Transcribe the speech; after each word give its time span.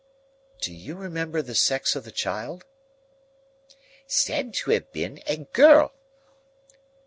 "Do 0.61 0.73
you 0.73 0.95
remember 0.95 1.43
the 1.43 1.53
sex 1.53 1.95
of 1.95 2.05
the 2.05 2.11
child?" 2.11 2.65
"Said 4.07 4.51
to 4.55 4.71
have 4.71 4.91
been 4.91 5.21
a 5.27 5.45
girl." 5.53 5.93